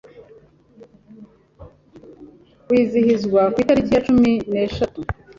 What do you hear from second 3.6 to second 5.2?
itariki ya cumi neshatu